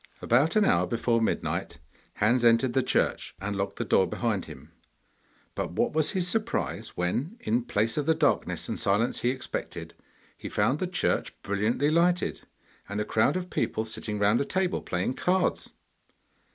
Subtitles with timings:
[0.19, 1.77] About an hour before midnight,
[2.15, 4.71] Hans entered the church and locked the door behind him,
[5.53, 9.93] but what was his surprise when, in place of the darkness and silence he expected,
[10.35, 12.41] he found the church brilliantly lighted,
[12.89, 15.71] and a crowd of people sitting round a table playing cards.